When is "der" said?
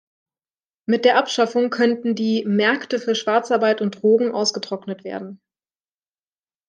1.05-1.17